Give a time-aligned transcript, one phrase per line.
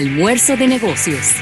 [0.00, 1.34] Almuerzo de negocios.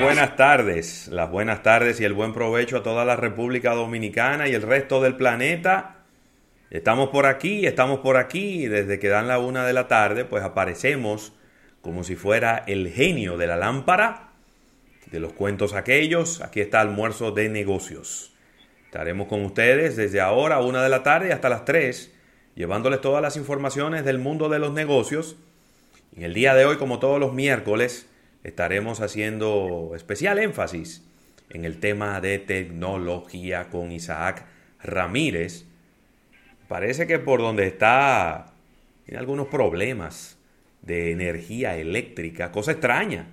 [0.00, 4.54] Buenas tardes, las buenas tardes y el buen provecho a toda la República Dominicana y
[4.54, 5.96] el resto del planeta.
[6.70, 10.44] Estamos por aquí, estamos por aquí desde que dan la una de la tarde pues
[10.44, 11.32] aparecemos
[11.80, 14.28] como si fuera el genio de la lámpara
[15.10, 16.42] de los cuentos aquellos.
[16.42, 18.32] Aquí está almuerzo de negocios.
[18.84, 22.12] Estaremos con ustedes desde ahora, una de la tarde hasta las tres,
[22.54, 25.36] llevándoles todas las informaciones del mundo de los negocios.
[26.16, 28.08] En el día de hoy, como todos los miércoles,
[28.44, 31.04] estaremos haciendo especial énfasis
[31.50, 34.44] en el tema de tecnología con Isaac
[34.82, 35.64] Ramírez.
[36.68, 38.52] Parece que por donde está
[39.04, 40.36] tiene algunos problemas
[40.82, 43.26] de energía eléctrica, cosa extraña.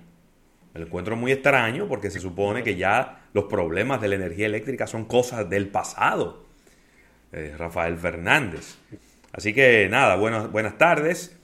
[0.72, 4.46] Me lo encuentro muy extraño porque se supone que ya los problemas de la energía
[4.46, 6.44] eléctrica son cosas del pasado.
[7.32, 8.76] Eh, Rafael Fernández.
[9.32, 11.36] Así que nada, buenas tardes.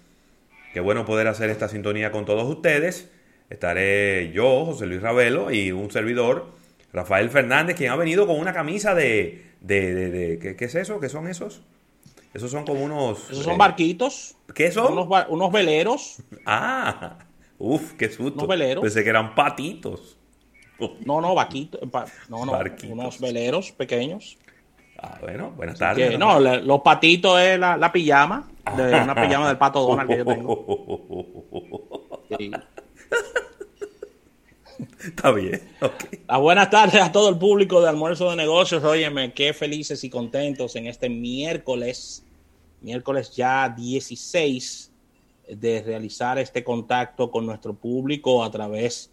[0.72, 3.10] Qué bueno poder hacer esta sintonía con todos ustedes
[3.52, 6.46] estaré yo, José Luis Ravelo, y un servidor,
[6.92, 9.52] Rafael Fernández, quien ha venido con una camisa de...
[9.60, 11.00] de, de, ¿qué, es eso?
[11.00, 11.62] ¿Qué son esos?
[12.34, 13.30] Esos son como unos...
[13.30, 14.36] Esos son eh, barquitos.
[14.54, 15.06] ¿Qué son?
[15.28, 16.22] Unos, veleros.
[16.46, 17.18] Ah,
[17.58, 18.38] uff, qué susto.
[18.38, 18.82] Unos veleros.
[18.82, 20.18] Pensé que eran patitos.
[21.04, 21.80] No, no, vaquitos.
[22.28, 24.38] No, no, unos veleros pequeños.
[24.98, 26.18] Ah, bueno, buenas tardes.
[26.18, 31.88] no, los patitos es la, pijama, de una pijama del pato Donald que yo tengo.
[32.38, 32.50] Sí.
[35.04, 35.60] Está bien.
[36.40, 38.84] buenas tardes a todo el público de Almuerzo de Negocios.
[38.84, 42.24] Óyeme, qué felices y contentos en este miércoles,
[42.80, 44.92] miércoles ya 16,
[45.48, 49.10] de realizar este contacto con nuestro público a través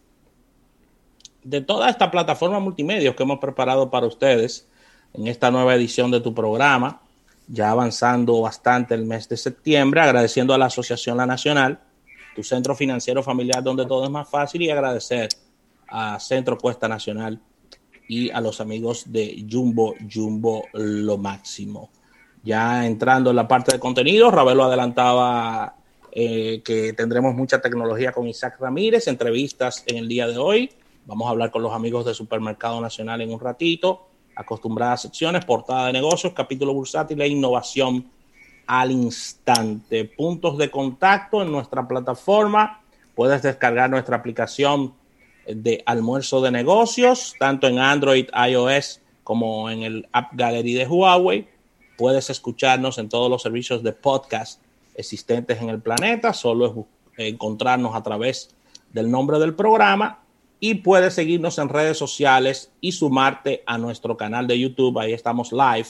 [1.44, 4.68] de toda esta plataforma multimedia que hemos preparado para ustedes
[5.14, 7.02] en esta nueva edición de tu programa.
[7.48, 11.80] Ya avanzando bastante el mes de septiembre, agradeciendo a la Asociación La Nacional
[12.36, 15.30] tu centro financiero familiar donde todo es más fácil y agradecer
[15.90, 17.42] a Centro Cuesta Nacional
[18.08, 21.90] y a los amigos de Jumbo Jumbo lo máximo.
[22.44, 25.76] Ya entrando en la parte de contenido, Ravelo adelantaba
[26.12, 30.72] eh, que tendremos mucha tecnología con Isaac Ramírez, entrevistas en el día de hoy.
[31.06, 34.08] Vamos a hablar con los amigos de Supermercado Nacional en un ratito.
[34.36, 38.10] Acostumbradas secciones, portada de negocios, capítulo bursátil e innovación
[38.66, 40.06] al instante.
[40.06, 42.82] Puntos de contacto en nuestra plataforma.
[43.16, 44.94] Puedes descargar nuestra aplicación
[45.56, 51.48] de almuerzo de negocios, tanto en Android, iOS como en el App Gallery de Huawei.
[51.98, 54.62] Puedes escucharnos en todos los servicios de podcast
[54.96, 56.34] existentes en el planeta.
[56.34, 58.56] Solo es encontrarnos a través
[58.92, 60.24] del nombre del programa
[60.60, 64.98] y puedes seguirnos en redes sociales y sumarte a nuestro canal de YouTube.
[65.00, 65.88] Ahí estamos live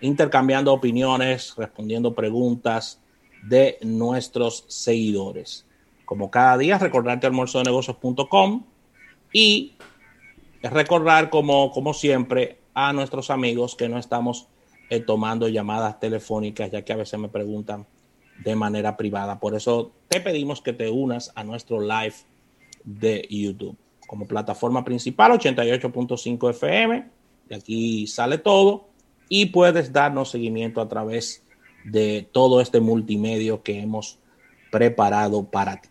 [0.00, 3.00] intercambiando opiniones, respondiendo preguntas
[3.42, 5.64] de nuestros seguidores.
[6.04, 8.64] Como cada día, recordarte almuerzodenegocios.com
[9.32, 9.74] y
[10.62, 14.48] recordar, como, siempre, a nuestros amigos que no estamos
[14.90, 17.86] eh, tomando llamadas telefónicas, ya que a veces me preguntan
[18.44, 19.40] de manera privada.
[19.40, 22.14] Por eso te pedimos que te unas a nuestro live
[22.84, 23.76] de YouTube.
[24.06, 27.06] Como plataforma principal, 88.5 FM.
[27.48, 28.88] De aquí sale todo
[29.28, 31.42] y puedes darnos seguimiento a través
[31.84, 34.18] de todo este multimedio que hemos
[34.70, 35.88] preparado para ti.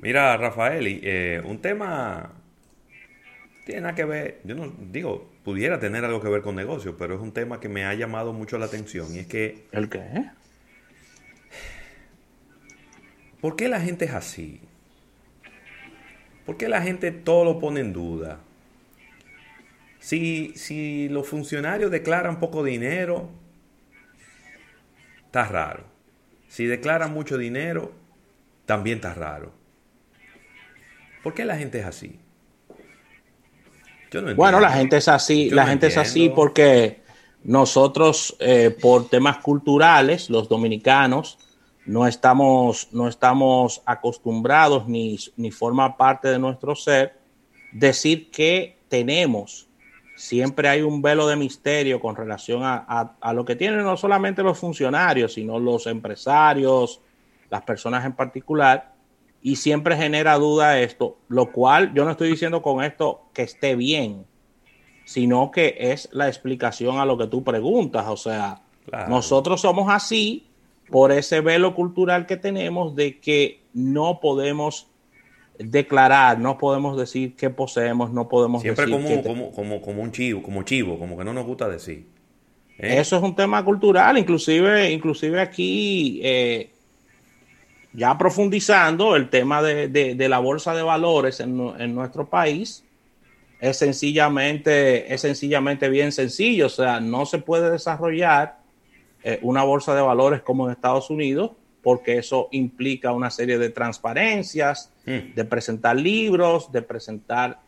[0.00, 2.32] Mira, Rafael, eh, un tema
[3.70, 7.14] tiene nada que ver, yo no digo, pudiera tener algo que ver con negocio, pero
[7.14, 9.66] es un tema que me ha llamado mucho la atención y es que...
[9.72, 10.30] ¿El qué?
[13.40, 14.60] ¿Por qué la gente es así?
[16.44, 18.40] ¿Por qué la gente todo lo pone en duda?
[20.00, 23.30] Si, si los funcionarios declaran poco dinero,
[25.26, 25.84] está raro.
[26.48, 27.92] Si declaran mucho dinero,
[28.66, 29.59] también está raro.
[31.22, 32.18] ¿Por qué la gente es así?
[34.34, 37.02] bueno, la gente es así, la gente es así porque
[37.44, 41.38] nosotros, eh, por temas culturales, los dominicanos,
[41.86, 47.18] no estamos, no estamos acostumbrados ni, ni forma parte de nuestro ser
[47.72, 49.68] decir que tenemos.
[50.16, 54.42] Siempre hay un velo de misterio con relación a, a lo que tienen no solamente
[54.42, 57.00] los funcionarios, sino los empresarios,
[57.48, 58.89] las personas en particular,
[59.42, 63.74] y siempre genera duda esto, lo cual yo no estoy diciendo con esto que esté
[63.74, 64.26] bien,
[65.04, 68.06] sino que es la explicación a lo que tú preguntas.
[68.08, 68.62] O sea,
[69.08, 70.46] nosotros somos así
[70.90, 74.88] por ese velo cultural que tenemos de que no podemos
[75.58, 80.42] declarar, no podemos decir que poseemos, no podemos Siempre decir como, como, como, un chivo,
[80.42, 82.06] como chivo, como que no nos gusta decir.
[82.78, 82.98] ¿eh?
[82.98, 86.70] Eso es un tema cultural, inclusive, inclusive aquí eh,
[87.92, 91.56] ya profundizando el tema de, la bolsa de valores en,
[91.94, 92.84] nuestro país,
[93.60, 96.66] es sencillamente, es sencillamente bien sencillo.
[96.66, 98.58] O sea, no se puede desarrollar
[99.22, 101.50] eh, una bolsa de valores como en Estados Unidos
[101.82, 105.34] porque eso implica una serie de transparencias, mm.
[105.34, 107.60] de presentar libros, de presentar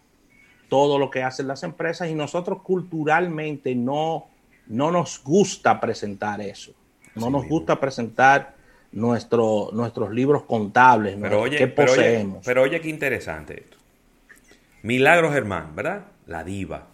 [0.69, 4.27] todo lo que hacen las empresas y nosotros culturalmente no,
[4.67, 6.73] no nos gusta presentar eso.
[7.15, 8.55] No nos gusta presentar
[8.93, 12.45] nuestro, nuestros libros contables pero oye, que poseemos.
[12.45, 13.79] Pero oye, qué interesante esto.
[14.83, 16.07] Milagros Germán, ¿verdad?
[16.27, 16.89] La diva,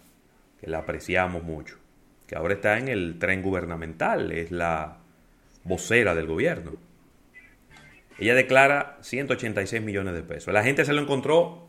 [0.61, 1.77] que la apreciamos mucho,
[2.27, 4.99] que ahora está en el tren gubernamental, es la
[5.65, 6.73] vocera del gobierno.
[8.19, 10.53] Ella declara 186 millones de pesos.
[10.53, 11.69] La gente se lo encontró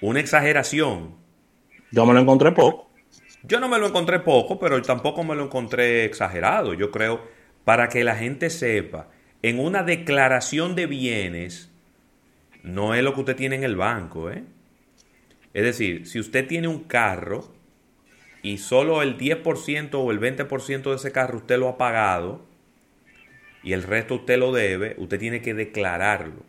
[0.00, 1.14] una exageración.
[1.90, 2.90] Yo me lo encontré poco.
[3.42, 6.74] Yo no me lo encontré poco, pero tampoco me lo encontré exagerado.
[6.74, 7.22] Yo creo,
[7.64, 9.08] para que la gente sepa
[9.44, 11.70] en una declaración de bienes
[12.62, 14.30] no es lo que usted tiene en el banco.
[14.30, 14.42] ¿eh?
[15.52, 17.52] Es decir, si usted tiene un carro
[18.40, 22.46] y solo el 10% o el 20% de ese carro usted lo ha pagado
[23.62, 26.42] y el resto usted lo debe, usted tiene que declararlo.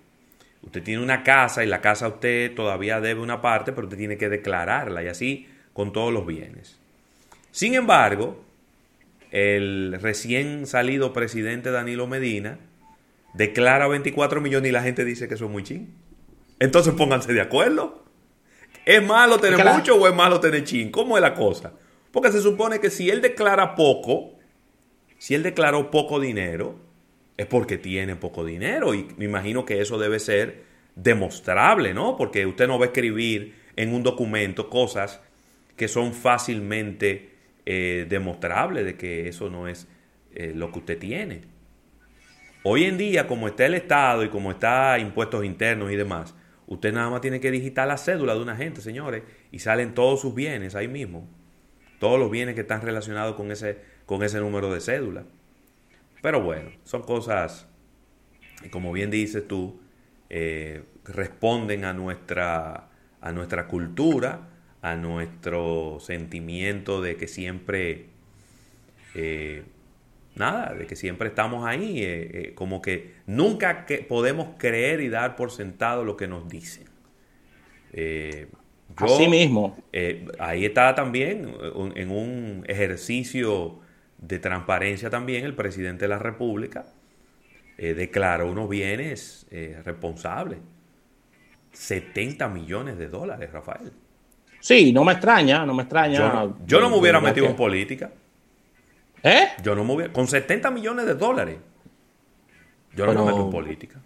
[0.62, 4.18] Usted tiene una casa y la casa usted todavía debe una parte, pero usted tiene
[4.18, 6.80] que declararla y así con todos los bienes.
[7.51, 8.41] Sin embargo,
[9.31, 12.57] el recién salido presidente Danilo Medina
[13.35, 15.93] declara 24 millones y la gente dice que eso es muy ching.
[16.59, 18.03] Entonces pónganse de acuerdo.
[18.85, 20.91] ¿Es malo tener mucho o es malo tener ching?
[20.91, 21.73] ¿Cómo es la cosa?
[22.11, 24.35] Porque se supone que si él declara poco,
[25.17, 26.79] si él declaró poco dinero,
[27.35, 28.93] es porque tiene poco dinero.
[28.93, 30.63] Y me imagino que eso debe ser
[30.95, 32.15] demostrable, ¿no?
[32.15, 35.19] Porque usted no va a escribir en un documento cosas
[35.75, 37.31] que son fácilmente
[37.65, 39.88] eh, demostrables de que eso no es
[40.33, 41.54] eh, lo que usted tiene.
[42.67, 46.33] Hoy en día, como está el Estado y como está impuestos internos y demás,
[46.65, 49.21] usted nada más tiene que digitar la cédula de una gente, señores,
[49.51, 51.29] y salen todos sus bienes ahí mismo.
[52.00, 53.77] Todos los bienes que están relacionados con ese,
[54.07, 55.25] con ese número de cédula.
[56.23, 57.67] Pero bueno, son cosas,
[58.71, 59.79] como bien dices tú,
[60.31, 62.89] eh, responden a nuestra,
[63.21, 64.50] a nuestra cultura,
[64.81, 68.07] a nuestro sentimiento de que siempre
[69.13, 69.65] eh,
[70.35, 75.09] nada, de que siempre estamos ahí, eh, eh, como que nunca que podemos creer y
[75.09, 76.85] dar por sentado lo que nos dicen.
[77.93, 78.47] Eh,
[78.97, 79.75] Así mismo.
[80.39, 81.53] ahí está también,
[81.95, 83.79] en un ejercicio
[84.19, 86.85] de transparencia también, el presidente de la República
[87.77, 89.47] declaró unos bienes
[89.83, 90.59] responsables.
[91.71, 93.91] 70 millones de dólares, Rafael.
[94.62, 96.53] Sí, no me extraña, no me extraña.
[96.65, 98.12] yo no me hubiera metido en política.
[99.25, 99.48] ¿Eh?
[99.63, 101.58] Yo no me Con 70 millones de dólares.
[102.96, 104.00] Yo no me meto en política.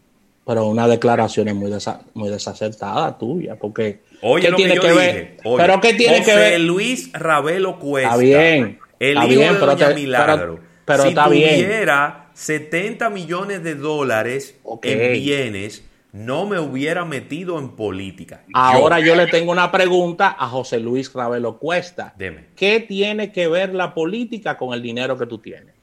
[0.46, 1.72] Pero una declaración es muy,
[2.14, 4.00] muy desacertada tuya, porque.
[4.22, 5.38] Oye, ¿qué tiene que ver?
[5.44, 6.62] pero ¿qué tiene que ver?
[6.62, 8.10] Luis Ravelo Cuesta.
[8.10, 8.80] Está bien.
[8.98, 10.60] El hijo de Doña Milagro.
[10.86, 17.70] Pero, si está tuviera 70 millones de dólares en bienes, no me hubiera metido en
[17.76, 18.44] política.
[18.54, 22.14] Ahora yo, le tengo una pregunta a José Luis Ravelo Cuesta.
[22.18, 22.46] Deme.
[22.56, 25.76] ¿Qué tiene que ver la política con el dinero que tú tienes?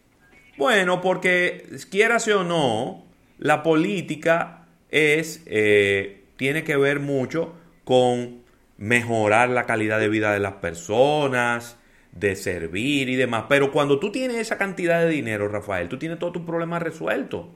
[0.57, 3.05] Bueno, porque quieras o no,
[3.39, 7.53] la política es, eh, tiene que ver mucho
[7.85, 8.43] con
[8.79, 11.77] mejorar la calidad de vida de las personas,
[12.13, 13.45] de servir y demás.
[13.49, 17.47] Pero cuando tú tienes esa cantidad de dinero, Rafael, tú tienes todos tus problemas resueltos.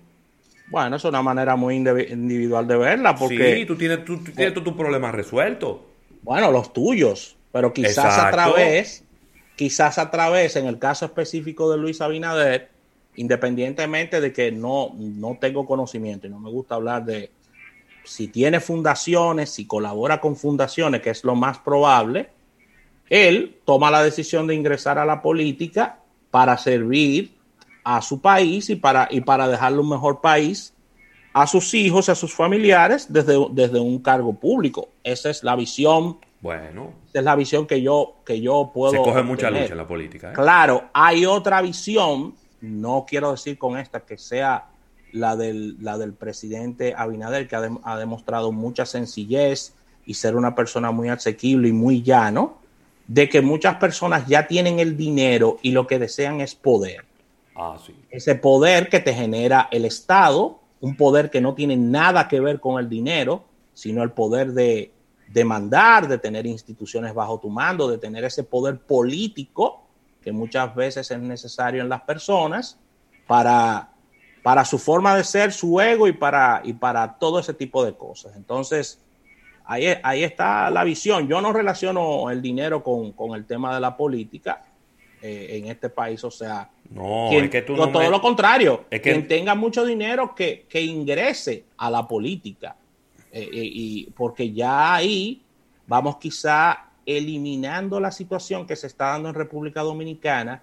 [0.71, 3.15] Bueno, es una manera muy individual de verla.
[3.17, 5.79] Porque, sí, tú tienes, tú, tienes tus problemas resueltos.
[6.23, 7.37] Bueno, los tuyos.
[7.53, 9.05] Pero quizás a través,
[9.57, 12.69] quizás a través, en el caso específico de Luis Abinader,
[13.17, 17.31] independientemente de que no, no tengo conocimiento y no me gusta hablar de
[18.05, 22.29] si tiene fundaciones, si colabora con fundaciones, que es lo más probable,
[23.09, 25.99] él toma la decisión de ingresar a la política
[26.31, 27.33] para servir
[27.97, 30.73] a su país y para, y para dejarle un mejor país
[31.33, 34.89] a sus hijos y a sus familiares desde, desde un cargo público.
[35.03, 36.19] Esa es la visión.
[36.41, 36.93] Bueno.
[37.09, 38.93] Esa es la visión que yo, que yo puedo.
[38.93, 40.31] Se coge mucha lucha en la política.
[40.31, 40.35] ¿eh?
[40.35, 42.35] Claro, hay otra visión.
[42.61, 44.67] No quiero decir con esta que sea
[45.13, 49.75] la del, la del presidente Abinader, que ha, ha demostrado mucha sencillez
[50.07, 52.59] y ser una persona muy asequible y muy llano,
[53.09, 57.10] de que muchas personas ya tienen el dinero y lo que desean es poder.
[57.63, 57.77] Ah.
[58.09, 62.59] Ese poder que te genera el Estado, un poder que no tiene nada que ver
[62.59, 64.93] con el dinero, sino el poder de,
[65.29, 69.83] de mandar, de tener instituciones bajo tu mando, de tener ese poder político
[70.23, 72.79] que muchas veces es necesario en las personas
[73.27, 73.91] para,
[74.43, 77.95] para su forma de ser, su ego y para, y para todo ese tipo de
[77.95, 78.37] cosas.
[78.37, 79.03] Entonces,
[79.67, 81.29] ahí, ahí está la visión.
[81.29, 84.63] Yo no relaciono el dinero con, con el tema de la política
[85.23, 86.23] eh, en este país.
[86.25, 88.85] O sea, no, quien, es que tú no no todo me- lo contrario.
[88.91, 92.77] Es que- Quien tenga mucho dinero que, que ingrese a la política.
[93.33, 95.43] Eh, eh, y porque ya ahí
[95.87, 100.63] vamos quizá eliminando la situación que se está dando en República Dominicana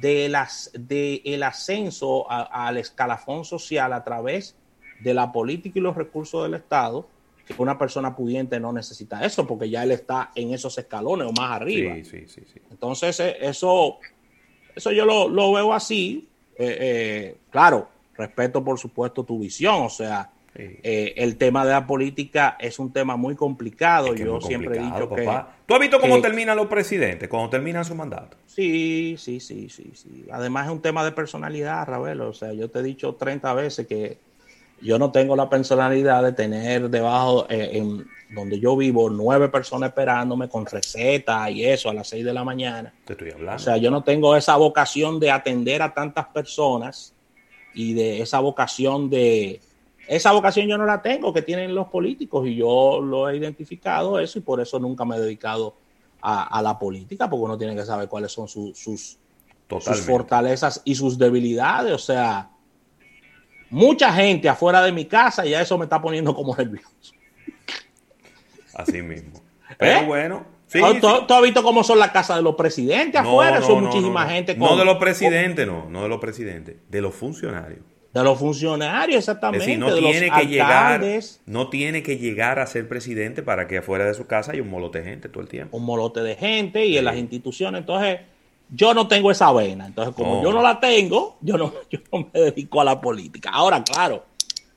[0.00, 4.54] de las de el ascenso al escalafón social a través
[5.00, 7.08] de la política y los recursos del Estado,
[7.56, 11.52] una persona pudiente no necesita eso, porque ya él está en esos escalones o más
[11.52, 11.94] arriba.
[11.96, 12.60] Sí, sí, sí, sí.
[12.70, 13.98] Entonces, eh, eso,
[14.76, 16.28] eso yo lo, lo veo así.
[16.56, 21.86] Eh, eh, claro, respeto por supuesto tu visión, o sea, eh, el tema de la
[21.86, 24.08] política es un tema muy complicado.
[24.08, 25.56] Es que yo muy siempre he dicho que papá.
[25.66, 28.36] ¿Tú has visto cómo que- terminan los presidentes cuando terminan su mandato?
[28.46, 30.26] sí, sí, sí, sí, sí.
[30.32, 32.30] Además es un tema de personalidad, Ravelo.
[32.30, 34.18] O sea, yo te he dicho 30 veces que
[34.80, 39.88] yo no tengo la personalidad de tener debajo, eh, en donde yo vivo, nueve personas
[39.90, 42.92] esperándome con recetas y eso a las 6 de la mañana.
[43.04, 43.56] Te estoy hablando.
[43.56, 47.14] O sea, yo no tengo esa vocación de atender a tantas personas
[47.74, 49.60] y de esa vocación de...
[50.06, 54.18] Esa vocación yo no la tengo que tienen los políticos y yo lo he identificado
[54.18, 55.74] eso y por eso nunca me he dedicado
[56.22, 59.18] a, a la política porque uno tiene que saber cuáles son su- sus,
[60.06, 61.92] fortalezas y sus debilidades.
[61.92, 62.50] O sea,
[63.70, 67.12] mucha gente afuera de mi casa y ya eso me está poniendo como nervioso.
[68.74, 69.40] Así mismo.
[69.78, 70.04] Pero ¿Eh?
[70.06, 70.46] bueno.
[70.66, 71.00] Sí, ¿Tú, sí.
[71.00, 73.60] tú- tú has visto cómo son las casas de los presidentes No, afuera?
[73.60, 74.34] no, son no, muchísima no, no.
[74.34, 75.88] gente No con- de los presidentes, no.
[75.88, 76.76] No de los presidentes.
[76.88, 77.80] De los funcionarios.
[78.12, 79.64] De los funcionarios, Es exactamente.
[79.64, 81.02] decir, no de los tiene que llegar,
[81.46, 84.70] no tiene que llegar a ser presidente para que afuera de su casa haya un
[84.70, 85.76] molote de gente todo el tiempo.
[85.76, 87.04] un molote de gente y en Sí.
[87.04, 87.80] las instituciones.
[87.80, 88.20] Entonces,
[88.70, 89.86] yo no tengo esa vena.
[89.86, 93.50] Entonces, como yo no la tengo, yo no, yo no me dedico a la política.
[93.52, 94.24] Ahora, claro,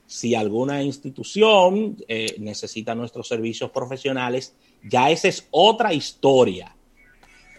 [0.05, 6.75] si alguna institución eh, necesita nuestros servicios profesionales, ya esa es otra historia.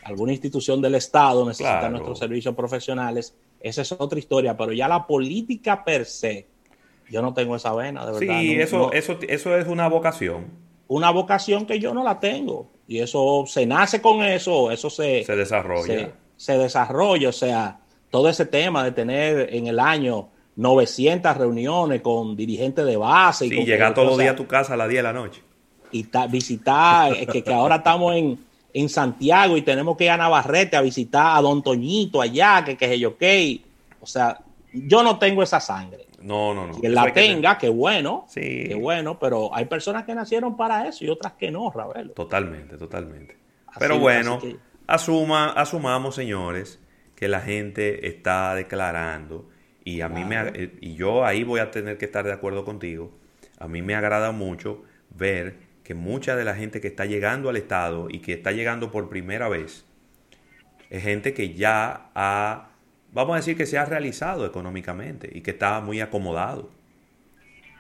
[0.05, 1.91] Alguna institución del Estado necesita Claro.
[1.91, 6.49] nuestros servicios profesionales, esa es otra historia, pero ya la política per se,
[7.09, 8.41] yo no tengo esa vena, de verdad.
[8.41, 10.47] Sí, no- eso, no- eso, eso es una vocación.
[10.89, 12.71] una vocación que yo no la tengo.
[12.87, 16.13] Y eso se nace con eso, eso se, Se desarrolla.
[16.45, 17.29] Se, desarrolla.
[17.29, 17.79] O sea,
[18.11, 23.47] todo ese tema de tener en el año 900 reuniones con dirigentes de base.
[23.47, 25.43] y Sí, llegar todos los días a tu casa a las 10 de la noche.
[25.91, 28.39] y ta- visitar, que, que ahora estamos en,
[28.73, 32.77] en Santiago y tenemos que ir a Navarrete a visitar a Don Toñito allá, que
[32.79, 33.61] que es yo qué.
[34.01, 34.39] O sea,
[34.73, 36.07] yo no tengo esa sangre.
[36.23, 36.75] No, no, no.
[36.81, 38.41] Quien la hay que tenga, qué bueno, Sí.
[38.69, 42.13] qué bueno, pero hay personas que nacieron para eso y otras que no, Ravelo.
[42.13, 43.37] Totalmente, totalmente.
[43.67, 44.39] Así- Pero bueno,
[44.95, 46.79] asuma, asumamos, señores,
[47.17, 49.49] que la gente está declarando
[49.85, 50.53] y a mí me Claro.
[50.81, 53.11] y yo ahí voy a tener que estar de acuerdo contigo.
[53.59, 57.57] A mí me agrada mucho ver que mucha de la gente que está llegando al
[57.57, 59.85] estado y que está llegando por primera vez
[60.91, 62.69] es gente que ya ha
[63.13, 66.71] vamos a decir que se ha realizado económicamente y que está muy acomodado.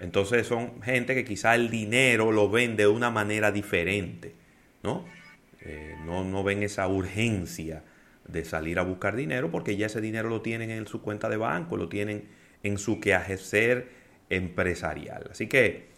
[0.00, 4.34] Entonces son gente que quizá el dinero lo ven de una manera diferente,
[4.82, 5.04] ¿no?
[5.64, 7.84] Eh, no, no ven esa urgencia
[8.26, 11.36] de salir a buscar dinero porque ya ese dinero lo tienen en su cuenta de
[11.36, 12.28] banco, lo tienen
[12.62, 13.90] en su quehacer
[14.30, 15.28] empresarial.
[15.30, 15.88] Así que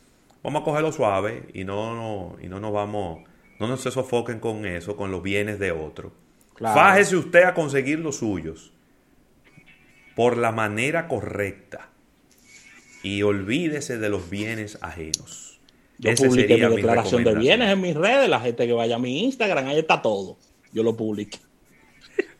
[0.42, 3.22] vamos a cogerlo suave y no, no, y no nos vamos,
[3.58, 6.12] no nos se sofoquen con eso, con los bienes de otro.
[6.54, 6.74] Claro.
[6.74, 8.72] Fájese usted a conseguir los suyos
[10.14, 11.88] por la manera correcta
[13.02, 15.53] y olvídese de los bienes ajenos.
[15.98, 18.96] Yo Ese publiqué mi mi declaración de bienes en mis redes, la gente que vaya
[18.96, 20.36] a mi Instagram, ahí está todo.
[20.72, 21.38] Yo lo publiqué.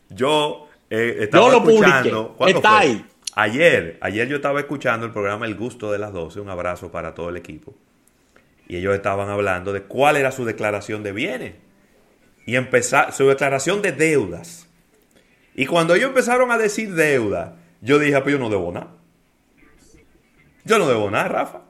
[0.09, 1.79] Yo eh, estaba Yo lo publiqué.
[1.85, 2.35] escuchando.
[2.37, 2.79] ¿cuándo Está fue?
[2.79, 3.05] ahí.
[3.37, 6.39] Ayer, ayer yo estaba escuchando el programa El Gusto de las 12.
[6.39, 7.73] Un abrazo para todo el equipo.
[8.67, 11.53] Y ellos estaban hablando de cuál era su declaración de bienes.
[12.45, 14.67] Y empezar su declaración de deudas.
[15.55, 18.91] Y cuando ellos empezaron a decir deuda, yo dije, ah, pues yo no debo nada.
[20.63, 21.61] Yo no debo nada, Rafa.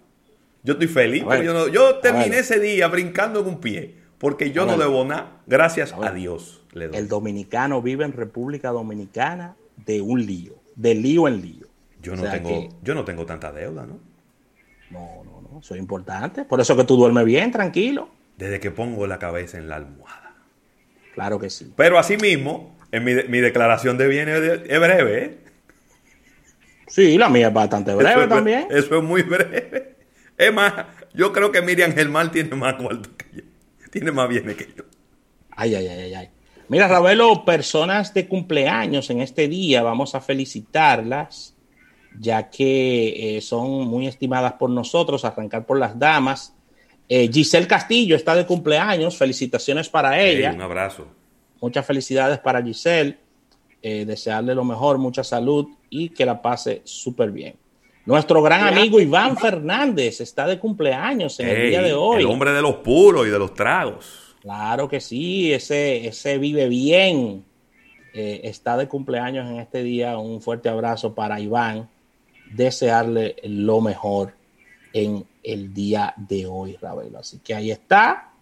[0.66, 1.24] Yo estoy feliz.
[1.24, 3.96] yo, no, yo terminé ese día brincando en un pie.
[4.18, 5.42] Porque yo no debo nada.
[5.46, 6.64] Gracias a, Dios.
[6.74, 9.56] El dominicano vive en República Dominicana
[9.86, 10.56] de un lío.
[10.76, 11.68] De lío en lío.
[12.02, 14.00] Yo no, tengo, yo no tengo tanta deuda, ¿no?
[14.90, 15.60] No, no, no.
[15.60, 16.46] Eso es importante.
[16.46, 18.10] Por eso que tú duermes bien, tranquilo.
[18.38, 20.36] Desde que pongo la cabeza en la almohada.
[21.14, 21.72] Claro que sí.
[21.76, 25.38] Pero asimismo, en mi, mi declaración de bienes es breve, ¿eh?
[26.88, 28.68] Sí, la mía es bastante breve también.
[28.72, 29.95] Eso es muy breve.
[30.38, 30.74] Es más,
[31.14, 33.44] yo creo que Miriam Germán tiene más cuarto que yo.
[33.92, 34.84] Tiene más bienes que yo.
[35.52, 36.30] Ay, ay, ay, ay.
[36.68, 41.56] Mira, Ravelo, personas de cumpleaños en este día, vamos a felicitarlas,
[42.20, 46.54] ya que eh, son muy estimadas por nosotros, arrancar por las damas.
[47.08, 50.52] Eh, Giselle Castillo está de cumpleaños, felicitaciones para ella.
[50.54, 51.08] un abrazo.
[51.62, 53.18] Muchas felicidades para Giselle.
[53.88, 57.56] Eh, desearle lo mejor, mucha salud y que la pase súper bien.
[58.06, 62.22] Nuestro gran amigo Iván Fernández está de cumpleaños en el día de hoy.
[62.22, 64.36] El hombre de los puros y de los tragos.
[64.42, 67.44] Claro que sí, ese, ese vive bien.
[68.14, 70.20] Eh, está de cumpleaños en este día.
[70.20, 71.90] Un fuerte abrazo para Iván.
[72.52, 74.36] Desearle lo mejor
[74.94, 77.18] en el día de hoy, Ravelo.
[77.18, 78.34] Así que ahí está.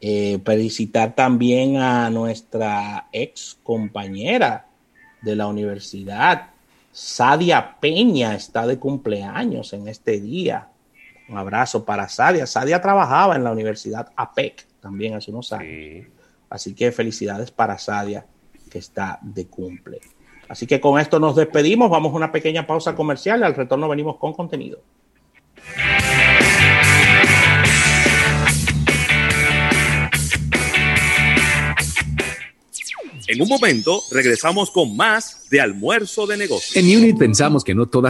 [0.00, 4.66] Eh, felicitar también a nuestra ex compañera
[5.20, 6.53] de la universidad.
[6.94, 10.68] Sadia Peña está de cumpleaños en este día.
[11.28, 12.46] Un abrazo para Sadia.
[12.46, 16.06] Sadia trabajaba en la Universidad APEC también hace unos años.
[16.48, 18.24] Así que felicidades para Sadia
[18.70, 19.98] que está de cumple.
[20.48, 21.90] Así que con esto nos despedimos.
[21.90, 23.42] Vamos a una pequeña pausa comercial.
[23.42, 24.78] Al retorno venimos con contenido.
[33.26, 36.76] En un momento regresamos con más de almuerzo de negocios.
[36.76, 38.02] En Unit pensamos que no todas